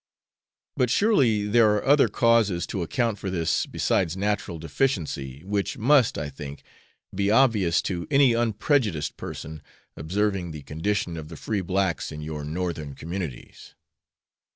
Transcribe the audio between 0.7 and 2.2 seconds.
But surely there are other